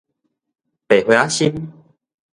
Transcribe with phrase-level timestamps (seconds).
[0.87, 1.71] 白花仔心